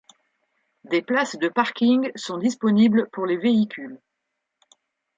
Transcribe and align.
Des 0.85 1.03
places 1.03 1.35
de 1.37 1.47
parking 1.47 2.09
sont 2.15 2.39
disponibles 2.39 3.07
pour 3.13 3.27
les 3.27 3.37
véhicules. 3.37 4.01